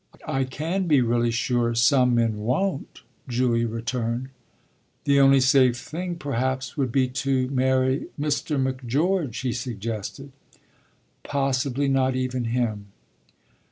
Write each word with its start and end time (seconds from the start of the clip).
"I 0.27 0.45
can 0.45 0.87
be 0.87 0.99
really 1.01 1.29
sure 1.29 1.75
some 1.75 2.15
men 2.15 2.37
won't!" 2.37 3.03
Julia 3.27 3.67
returned. 3.67 4.29
"The 5.03 5.19
only 5.19 5.39
safe 5.39 5.77
thing 5.77 6.15
perhaps 6.15 6.75
would 6.75 6.91
be 6.91 7.07
to 7.09 7.47
marry 7.51 8.07
Mr. 8.19 8.59
Macgeorge," 8.59 9.41
he 9.43 9.53
suggested. 9.53 10.31
"Possibly 11.23 11.87
not 11.87 12.15
even 12.15 12.45
him." 12.45 12.87